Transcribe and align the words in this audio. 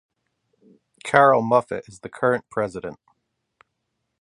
Carroll 1.03 1.43
Muffett 1.43 1.87
is 1.87 1.99
the 1.99 2.09
current 2.09 2.45
president. 2.49 2.97